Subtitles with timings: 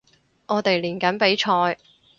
[0.47, 1.77] 我哋練緊比賽